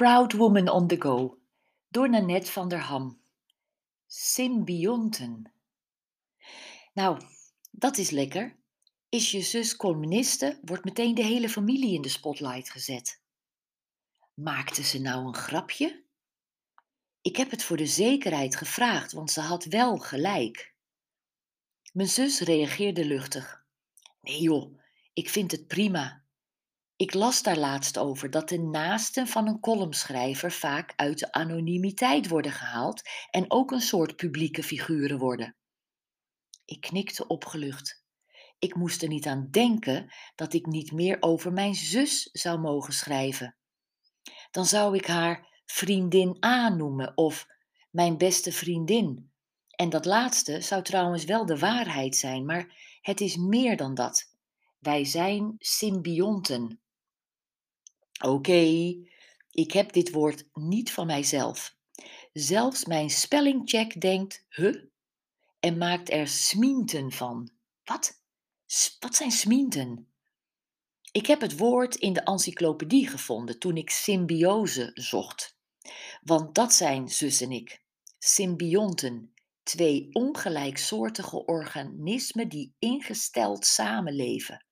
Proud 0.00 0.32
Woman 0.32 0.68
on 0.68 0.86
the 0.86 0.96
Go 1.00 1.38
door 1.88 2.08
Nanette 2.08 2.50
van 2.50 2.68
der 2.68 2.78
Ham. 2.78 3.20
Symbionten. 4.06 5.52
Nou, 6.92 7.20
dat 7.70 7.98
is 7.98 8.10
lekker. 8.10 8.56
Is 9.08 9.30
je 9.30 9.42
zus 9.42 9.76
columniste, 9.76 10.58
wordt 10.62 10.84
meteen 10.84 11.14
de 11.14 11.22
hele 11.22 11.48
familie 11.48 11.94
in 11.94 12.02
de 12.02 12.08
spotlight 12.08 12.70
gezet. 12.70 13.20
Maakte 14.34 14.82
ze 14.82 15.00
nou 15.00 15.26
een 15.26 15.34
grapje? 15.34 16.04
Ik 17.20 17.36
heb 17.36 17.50
het 17.50 17.62
voor 17.62 17.76
de 17.76 17.86
zekerheid 17.86 18.56
gevraagd, 18.56 19.12
want 19.12 19.30
ze 19.30 19.40
had 19.40 19.64
wel 19.64 19.98
gelijk. 19.98 20.74
Mijn 21.92 22.08
zus 22.08 22.40
reageerde 22.40 23.04
luchtig. 23.04 23.64
Nee 24.20 24.40
joh, 24.40 24.78
ik 25.12 25.28
vind 25.28 25.50
het 25.50 25.66
prima. 25.66 26.24
Ik 27.00 27.14
las 27.14 27.42
daar 27.42 27.56
laatst 27.56 27.98
over 27.98 28.30
dat 28.30 28.48
de 28.48 28.58
naasten 28.58 29.26
van 29.26 29.46
een 29.46 29.60
columnschrijver 29.60 30.52
vaak 30.52 30.92
uit 30.96 31.18
de 31.18 31.32
anonimiteit 31.32 32.28
worden 32.28 32.52
gehaald 32.52 33.02
en 33.30 33.50
ook 33.50 33.70
een 33.70 33.80
soort 33.80 34.16
publieke 34.16 34.62
figuren 34.62 35.18
worden. 35.18 35.56
Ik 36.64 36.80
knikte 36.80 37.26
opgelucht. 37.26 38.04
Ik 38.58 38.74
moest 38.74 39.02
er 39.02 39.08
niet 39.08 39.26
aan 39.26 39.48
denken 39.50 40.12
dat 40.34 40.52
ik 40.52 40.66
niet 40.66 40.92
meer 40.92 41.16
over 41.20 41.52
mijn 41.52 41.74
zus 41.74 42.28
zou 42.32 42.58
mogen 42.58 42.92
schrijven. 42.92 43.56
Dan 44.50 44.66
zou 44.66 44.96
ik 44.96 45.06
haar 45.06 45.62
vriendin 45.64 46.44
A 46.44 46.68
noemen 46.68 47.16
of 47.16 47.46
mijn 47.90 48.18
beste 48.18 48.52
vriendin. 48.52 49.32
En 49.70 49.88
dat 49.88 50.04
laatste 50.04 50.60
zou 50.60 50.82
trouwens 50.82 51.24
wel 51.24 51.46
de 51.46 51.58
waarheid 51.58 52.16
zijn, 52.16 52.44
maar 52.44 52.98
het 53.00 53.20
is 53.20 53.36
meer 53.36 53.76
dan 53.76 53.94
dat. 53.94 54.34
Wij 54.78 55.04
zijn 55.04 55.54
symbionten. 55.58 56.80
Oké, 58.24 58.94
ik 59.50 59.72
heb 59.72 59.92
dit 59.92 60.10
woord 60.10 60.44
niet 60.52 60.92
van 60.92 61.06
mijzelf. 61.06 61.76
Zelfs 62.32 62.84
mijn 62.84 63.10
spellingcheck 63.10 64.00
denkt, 64.00 64.44
huh? 64.48 64.84
En 65.60 65.78
maakt 65.78 66.10
er 66.10 66.28
smienten 66.28 67.12
van. 67.12 67.50
Wat? 67.84 68.22
Wat 69.00 69.14
zijn 69.14 69.30
smienten? 69.30 70.08
Ik 71.12 71.26
heb 71.26 71.40
het 71.40 71.56
woord 71.56 71.94
in 71.94 72.12
de 72.12 72.20
encyclopedie 72.20 73.08
gevonden 73.08 73.58
toen 73.58 73.76
ik 73.76 73.90
symbiose 73.90 74.90
zocht. 74.94 75.56
Want 76.22 76.54
dat 76.54 76.74
zijn 76.74 77.08
zus 77.08 77.40
en 77.40 77.50
ik. 77.50 77.82
Symbionten, 78.18 79.34
twee 79.62 80.08
ongelijksoortige 80.12 81.44
organismen 81.44 82.48
die 82.48 82.74
ingesteld 82.78 83.66
samenleven. 83.66 84.64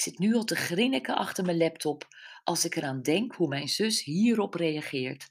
Ik 0.00 0.06
zit 0.06 0.18
nu 0.18 0.34
al 0.34 0.44
te 0.44 0.56
grinniken 0.56 1.16
achter 1.16 1.44
mijn 1.44 1.56
laptop 1.56 2.08
als 2.44 2.64
ik 2.64 2.76
eraan 2.76 3.02
denk 3.02 3.34
hoe 3.34 3.48
mijn 3.48 3.68
zus 3.68 4.04
hierop 4.04 4.54
reageert. 4.54 5.30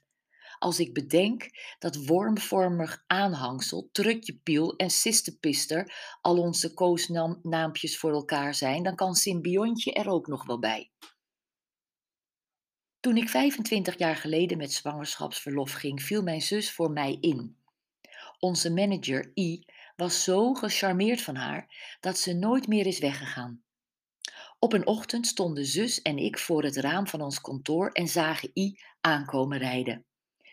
Als 0.58 0.78
ik 0.80 0.94
bedenk 0.94 1.48
dat 1.78 2.06
wormvormig 2.06 3.04
aanhangsel, 3.06 3.88
trutjepiel 3.92 4.76
en 4.76 4.90
sistepister 4.90 5.94
al 6.20 6.38
onze 6.38 6.74
koosnaampjes 6.74 7.98
voor 7.98 8.12
elkaar 8.12 8.54
zijn, 8.54 8.82
dan 8.82 8.94
kan 8.94 9.14
symbiontje 9.14 9.92
er 9.92 10.08
ook 10.08 10.26
nog 10.26 10.46
wel 10.46 10.58
bij. 10.58 10.90
Toen 13.00 13.16
ik 13.16 13.28
25 13.28 13.98
jaar 13.98 14.16
geleden 14.16 14.58
met 14.58 14.72
zwangerschapsverlof 14.72 15.72
ging, 15.72 16.02
viel 16.02 16.22
mijn 16.22 16.42
zus 16.42 16.72
voor 16.72 16.90
mij 16.90 17.16
in. 17.20 17.56
Onze 18.38 18.72
manager 18.72 19.30
I 19.34 19.64
was 19.96 20.24
zo 20.24 20.54
gecharmeerd 20.54 21.22
van 21.22 21.34
haar 21.34 21.96
dat 22.00 22.18
ze 22.18 22.32
nooit 22.32 22.66
meer 22.66 22.86
is 22.86 22.98
weggegaan. 22.98 23.64
Op 24.62 24.72
een 24.72 24.86
ochtend 24.86 25.26
stonden 25.26 25.66
zus 25.66 26.02
en 26.02 26.18
ik 26.18 26.38
voor 26.38 26.62
het 26.62 26.76
raam 26.76 27.06
van 27.06 27.20
ons 27.20 27.40
kantoor 27.40 27.88
en 27.88 28.08
zagen 28.08 28.50
I 28.54 28.80
aankomen 29.00 29.58
rijden. 29.58 30.04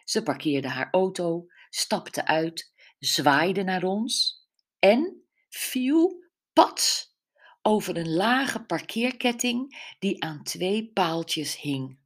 Ze 0.04 0.24
parkeerde 0.24 0.68
haar 0.68 0.88
auto, 0.92 1.48
stapte 1.70 2.26
uit, 2.26 2.74
zwaaide 3.00 3.64
naar 3.64 3.84
ons 3.84 4.42
en 4.80 5.24
viel 5.50 6.24
pats 6.54 7.16
over 7.62 7.98
een 7.98 8.14
lage 8.14 8.64
parkeerketting 8.64 9.94
die 10.00 10.24
aan 10.24 10.44
twee 10.44 10.92
paaltjes 10.94 11.62
hing. 11.62 11.98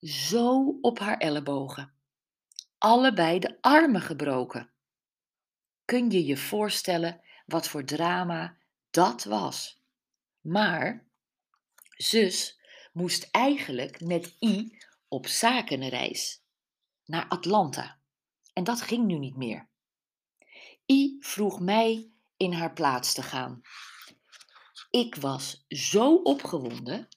Zo 0.00 0.78
op 0.80 0.98
haar 0.98 1.16
ellebogen. 1.16 1.92
Allebei 2.78 3.38
de 3.38 3.58
armen 3.60 4.02
gebroken. 4.02 4.70
Kun 5.84 6.10
je 6.10 6.24
je 6.24 6.36
voorstellen 6.36 7.20
wat 7.46 7.68
voor 7.68 7.84
drama 7.84 8.56
dat 8.90 9.24
was? 9.24 9.82
Maar 10.40 11.07
zus 11.98 12.60
moest 12.92 13.28
eigenlijk 13.30 14.00
met 14.00 14.36
I 14.40 14.78
op 15.08 15.26
zakenreis 15.26 16.42
naar 17.04 17.28
Atlanta. 17.28 18.00
En 18.52 18.64
dat 18.64 18.80
ging 18.80 19.06
nu 19.06 19.18
niet 19.18 19.36
meer. 19.36 19.68
I 20.86 21.16
vroeg 21.20 21.60
mij 21.60 22.10
in 22.36 22.52
haar 22.52 22.72
plaats 22.72 23.14
te 23.14 23.22
gaan. 23.22 23.60
Ik 24.90 25.14
was 25.14 25.64
zo 25.68 26.14
opgewonden 26.14 27.08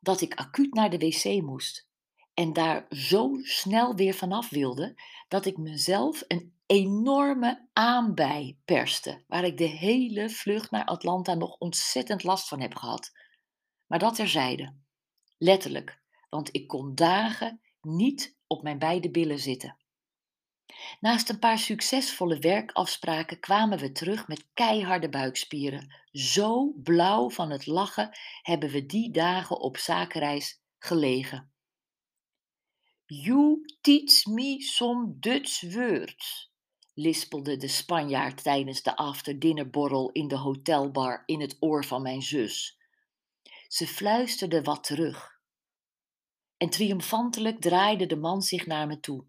dat 0.00 0.20
ik 0.20 0.34
acuut 0.34 0.74
naar 0.74 0.90
de 0.90 0.98
wc 0.98 1.42
moest 1.42 1.88
en 2.34 2.52
daar 2.52 2.86
zo 2.90 3.38
snel 3.42 3.94
weer 3.94 4.14
vanaf 4.14 4.48
wilde 4.50 5.00
dat 5.28 5.46
ik 5.46 5.56
mezelf 5.56 6.24
een 6.26 6.56
enorme 6.66 7.68
aanbij 7.72 8.58
perste, 8.64 9.24
waar 9.26 9.44
ik 9.44 9.56
de 9.56 9.64
hele 9.64 10.30
vlucht 10.30 10.70
naar 10.70 10.84
Atlanta 10.84 11.34
nog 11.34 11.58
ontzettend 11.58 12.22
last 12.22 12.48
van 12.48 12.60
heb 12.60 12.74
gehad. 12.74 13.12
Maar 13.88 13.98
dat 13.98 14.14
terzijde. 14.14 14.74
Letterlijk, 15.38 16.00
want 16.28 16.48
ik 16.52 16.66
kon 16.66 16.94
dagen 16.94 17.60
niet 17.80 18.36
op 18.46 18.62
mijn 18.62 18.78
beide 18.78 19.10
billen 19.10 19.38
zitten. 19.38 19.76
Naast 21.00 21.28
een 21.28 21.38
paar 21.38 21.58
succesvolle 21.58 22.38
werkafspraken 22.38 23.40
kwamen 23.40 23.78
we 23.78 23.92
terug 23.92 24.28
met 24.28 24.46
keiharde 24.54 25.08
buikspieren. 25.08 25.94
Zo 26.12 26.72
blauw 26.82 27.30
van 27.30 27.50
het 27.50 27.66
lachen 27.66 28.18
hebben 28.42 28.70
we 28.70 28.86
die 28.86 29.10
dagen 29.10 29.60
op 29.60 29.76
zakenreis 29.76 30.62
gelegen. 30.78 31.52
You 33.06 33.64
teach 33.80 34.26
me 34.26 34.62
some 34.62 35.16
Dutch 35.18 35.60
words, 35.74 36.52
lispelde 36.94 37.56
de 37.56 37.68
Spanjaard 37.68 38.42
tijdens 38.42 38.82
de 38.82 38.96
afterdinnerborrel 38.96 40.10
in 40.10 40.28
de 40.28 40.36
hotelbar 40.36 41.22
in 41.26 41.40
het 41.40 41.56
oor 41.60 41.84
van 41.84 42.02
mijn 42.02 42.22
zus. 42.22 42.77
Ze 43.68 43.86
fluisterde 43.86 44.62
wat 44.62 44.84
terug. 44.84 45.40
En 46.56 46.70
triomfantelijk 46.70 47.60
draaide 47.60 48.06
de 48.06 48.16
man 48.16 48.42
zich 48.42 48.66
naar 48.66 48.86
me 48.86 49.00
toe. 49.00 49.24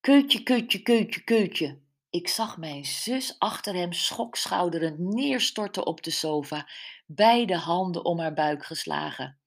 Keutje, 0.00 0.42
keutje, 0.42 0.82
keutje, 0.82 1.24
keutje. 1.24 1.80
Ik 2.10 2.28
zag 2.28 2.56
mijn 2.56 2.84
zus 2.84 3.38
achter 3.38 3.74
hem 3.74 3.92
schokschouderend 3.92 4.98
neerstorten 4.98 5.86
op 5.86 6.02
de 6.02 6.10
sofa, 6.10 6.68
beide 7.06 7.56
handen 7.56 8.04
om 8.04 8.18
haar 8.18 8.34
buik 8.34 8.64
geslagen. 8.64 9.38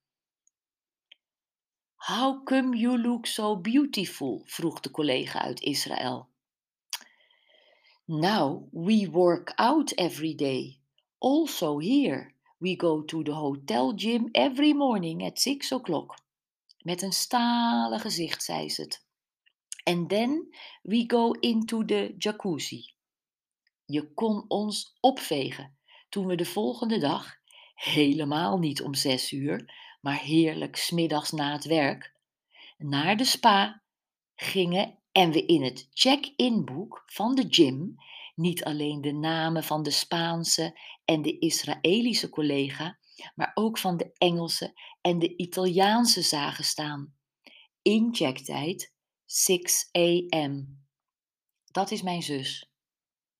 How 1.95 2.45
come 2.45 2.77
you 2.77 3.01
look 3.01 3.25
so 3.25 3.57
beautiful? 3.57 4.41
vroeg 4.45 4.79
de 4.79 4.91
collega 4.91 5.41
uit 5.41 5.61
Israël. 5.61 6.29
Now 8.05 8.67
we 8.71 9.09
work 9.11 9.51
out 9.55 9.91
every 9.91 10.35
day, 10.35 10.79
also 11.17 11.79
here, 11.79 12.32
We 12.63 12.75
go 12.77 13.03
to 13.03 13.23
the 13.23 13.33
hotel 13.33 13.93
gym 13.95 14.29
every 14.31 14.73
morning 14.73 15.21
at 15.25 15.39
six 15.39 15.71
o'clock. 15.71 16.17
Met 16.79 17.01
een 17.01 17.11
stalen 17.11 17.99
gezicht 17.99 18.43
zei 18.43 18.69
ze 18.69 18.81
het. 18.81 19.05
And 19.83 20.09
then 20.09 20.55
we 20.81 21.03
go 21.07 21.31
into 21.31 21.85
the 21.85 22.15
jacuzzi. 22.17 22.93
Je 23.85 24.13
kon 24.13 24.45
ons 24.47 24.97
opvegen 24.99 25.77
toen 26.09 26.25
we 26.25 26.35
de 26.35 26.45
volgende 26.45 26.99
dag, 26.99 27.35
helemaal 27.73 28.57
niet 28.57 28.81
om 28.81 28.93
zes 28.93 29.31
uur, 29.31 29.73
maar 30.01 30.19
heerlijk 30.19 30.75
smiddags 30.75 31.31
na 31.31 31.51
het 31.51 31.65
werk, 31.65 32.15
naar 32.77 33.17
de 33.17 33.25
spa 33.25 33.83
gingen 34.35 34.99
en 35.11 35.31
we 35.31 35.45
in 35.45 35.63
het 35.63 35.89
check-in 35.93 36.65
boek 36.65 37.03
van 37.05 37.35
de 37.35 37.45
gym 37.49 37.95
niet 38.35 38.63
alleen 38.63 39.01
de 39.01 39.11
namen 39.11 39.63
van 39.63 39.83
de 39.83 39.91
Spaanse 39.91 40.79
en 41.05 41.21
de 41.21 41.39
Israëlische 41.39 42.29
collega, 42.29 42.97
maar 43.35 43.51
ook 43.53 43.77
van 43.77 43.97
de 43.97 44.11
Engelse 44.17 44.79
en 45.01 45.19
de 45.19 45.35
Italiaanse 45.35 46.21
zagen 46.21 46.63
staan. 46.63 47.15
Inchecktijd 47.81 48.93
6 49.25 49.89
a.m. 49.97 50.81
Dat 51.71 51.91
is 51.91 52.01
mijn 52.01 52.23
zus. 52.23 52.71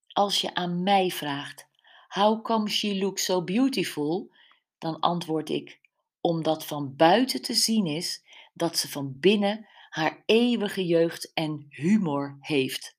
Als 0.08 0.42
je 0.42 0.56
aan 0.56 0.84
mij 0.84 1.10
vraagt, 1.10 1.68
how 2.08 2.44
come 2.44 2.70
she 2.70 2.98
looks 2.98 3.26
so 3.26 3.44
beautiful? 3.44 4.32
Dan 4.78 5.00
antwoord 5.00 5.50
ik, 5.50 5.80
omdat 6.22 6.66
van 6.66 6.96
buiten 6.96 7.42
te 7.42 7.54
zien 7.54 7.86
is 7.86 8.24
dat 8.54 8.78
ze 8.78 8.90
van 8.90 9.20
binnen 9.20 9.68
haar 9.90 10.24
eeuwige 10.26 10.86
jeugd 10.86 11.34
en 11.34 11.66
humor 11.70 12.38
heeft. 12.40 12.98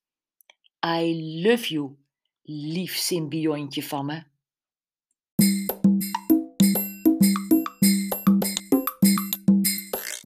I 0.86 1.40
love 1.42 1.66
you, 1.70 1.96
lief 2.42 2.96
symbiontje 2.96 3.82
van 3.82 4.06
me. 4.06 4.33